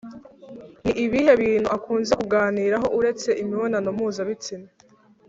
Ni 0.83 0.91
ibihe 1.05 1.31
bintu 1.41 1.67
akunze 1.77 2.11
kuganiraho 2.19 2.87
uretse 2.99 3.29
imibonano 3.41 3.89
mpuzabitsina 3.97 4.67